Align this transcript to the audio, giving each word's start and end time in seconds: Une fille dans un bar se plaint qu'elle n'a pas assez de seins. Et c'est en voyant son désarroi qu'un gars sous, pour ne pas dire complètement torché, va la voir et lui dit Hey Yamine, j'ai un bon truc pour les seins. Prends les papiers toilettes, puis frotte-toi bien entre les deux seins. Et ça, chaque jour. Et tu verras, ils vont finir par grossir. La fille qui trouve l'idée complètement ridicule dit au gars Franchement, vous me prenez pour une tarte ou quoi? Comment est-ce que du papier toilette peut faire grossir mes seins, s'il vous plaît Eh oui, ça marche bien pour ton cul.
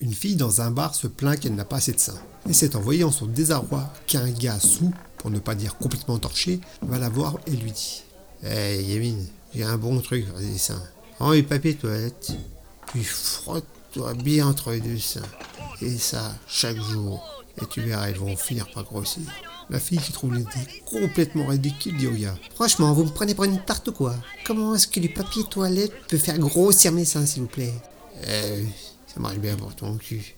Une 0.00 0.12
fille 0.12 0.36
dans 0.36 0.60
un 0.60 0.70
bar 0.70 0.94
se 0.94 1.06
plaint 1.06 1.38
qu'elle 1.38 1.54
n'a 1.54 1.64
pas 1.64 1.76
assez 1.76 1.92
de 1.92 2.00
seins. 2.00 2.20
Et 2.48 2.52
c'est 2.52 2.76
en 2.76 2.80
voyant 2.80 3.10
son 3.10 3.26
désarroi 3.26 3.90
qu'un 4.06 4.28
gars 4.30 4.58
sous, 4.58 4.92
pour 5.18 5.30
ne 5.30 5.38
pas 5.38 5.54
dire 5.54 5.76
complètement 5.76 6.18
torché, 6.18 6.60
va 6.82 6.98
la 6.98 7.08
voir 7.08 7.38
et 7.46 7.52
lui 7.52 7.70
dit 7.70 8.02
Hey 8.42 8.84
Yamine, 8.84 9.26
j'ai 9.54 9.62
un 9.62 9.78
bon 9.78 10.00
truc 10.00 10.28
pour 10.28 10.38
les 10.38 10.58
seins. 10.58 10.82
Prends 11.16 11.30
les 11.30 11.44
papiers 11.44 11.76
toilettes, 11.76 12.32
puis 12.88 13.04
frotte-toi 13.04 14.14
bien 14.14 14.48
entre 14.48 14.72
les 14.72 14.80
deux 14.80 14.98
seins. 14.98 15.22
Et 15.80 15.96
ça, 15.96 16.34
chaque 16.48 16.80
jour. 16.80 17.24
Et 17.62 17.66
tu 17.66 17.80
verras, 17.80 18.10
ils 18.10 18.18
vont 18.18 18.36
finir 18.36 18.66
par 18.72 18.84
grossir. 18.84 19.22
La 19.70 19.78
fille 19.78 19.98
qui 19.98 20.12
trouve 20.12 20.34
l'idée 20.34 20.50
complètement 20.84 21.46
ridicule 21.46 21.96
dit 21.96 22.08
au 22.08 22.12
gars 22.12 22.34
Franchement, 22.54 22.92
vous 22.92 23.04
me 23.04 23.10
prenez 23.10 23.34
pour 23.34 23.44
une 23.44 23.60
tarte 23.60 23.88
ou 23.88 23.92
quoi? 23.92 24.16
Comment 24.44 24.74
est-ce 24.74 24.88
que 24.88 25.00
du 25.00 25.08
papier 25.08 25.44
toilette 25.44 25.92
peut 26.08 26.18
faire 26.18 26.38
grossir 26.38 26.92
mes 26.92 27.04
seins, 27.04 27.24
s'il 27.24 27.42
vous 27.42 27.48
plaît 27.48 27.72
Eh 28.26 28.64
oui, 29.16 29.20
ça 29.20 29.20
marche 29.20 29.38
bien 29.38 29.56
pour 29.56 29.74
ton 29.74 29.96
cul. 29.96 30.34